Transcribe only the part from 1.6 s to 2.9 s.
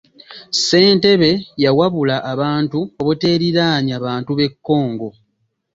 yawabula abantu